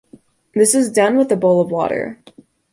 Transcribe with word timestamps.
This 0.55 0.73
is 0.73 0.91
done 0.91 1.15
with 1.15 1.31
a 1.31 1.35
bowl 1.35 1.61
of 1.61 1.69
water. 1.69 2.19